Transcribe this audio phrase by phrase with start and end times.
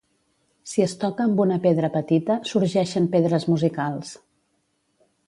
[0.69, 4.15] Si es toca amb una pedra petita, sorgeixen pedres musicals.